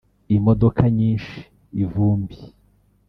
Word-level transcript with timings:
imodoka 0.35 0.81
nyinshi 0.97 1.37
(ivumbi 1.83 2.37